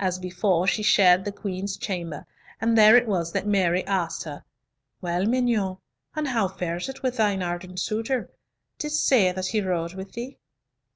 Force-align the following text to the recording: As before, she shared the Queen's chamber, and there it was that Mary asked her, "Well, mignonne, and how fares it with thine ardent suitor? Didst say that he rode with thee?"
As 0.00 0.18
before, 0.18 0.66
she 0.66 0.82
shared 0.82 1.24
the 1.24 1.30
Queen's 1.30 1.76
chamber, 1.76 2.26
and 2.60 2.76
there 2.76 2.96
it 2.96 3.06
was 3.06 3.30
that 3.30 3.46
Mary 3.46 3.86
asked 3.86 4.24
her, 4.24 4.42
"Well, 5.00 5.24
mignonne, 5.24 5.76
and 6.16 6.26
how 6.26 6.48
fares 6.48 6.88
it 6.88 7.04
with 7.04 7.18
thine 7.18 7.44
ardent 7.44 7.78
suitor? 7.78 8.28
Didst 8.80 9.06
say 9.06 9.30
that 9.30 9.46
he 9.46 9.60
rode 9.60 9.94
with 9.94 10.14
thee?" 10.14 10.38